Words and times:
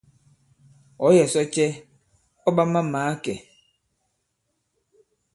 Ɔ̌ 1.05 1.09
yɛ̀ 1.15 1.27
sɔ 1.33 1.41
cɛ 1.53 1.65
ɔ̂ 2.47 2.51
ɓa 2.55 2.63
ma-màa 2.73 3.11
kɛ̄? 3.23 3.35